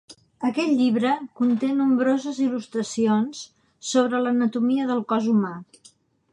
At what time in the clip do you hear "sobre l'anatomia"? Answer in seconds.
3.93-4.91